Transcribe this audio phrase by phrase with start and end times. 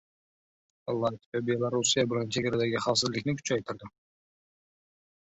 [1.01, 3.91] Latviya Belorussiya bilan chegaradagi xavfsizlikni kuchaytirdi